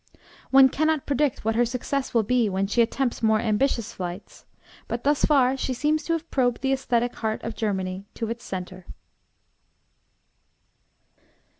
One 0.49 0.67
cannot 0.69 1.05
predict 1.05 1.45
what 1.45 1.53
her 1.53 1.63
success 1.63 2.11
will 2.11 2.23
be 2.23 2.49
when 2.49 2.65
she 2.65 2.81
attempts 2.81 3.21
more 3.21 3.39
ambitious 3.39 3.93
flights, 3.93 4.45
but 4.87 5.03
thus 5.03 5.25
far 5.25 5.55
she 5.55 5.75
seems 5.75 6.01
to 6.05 6.13
have 6.13 6.31
probed 6.31 6.61
the 6.61 6.73
aesthetic 6.73 7.13
heart 7.17 7.43
of 7.43 7.53
Germany 7.53 8.05
to 8.15 8.27
its 8.27 8.43
centre. 8.43 8.87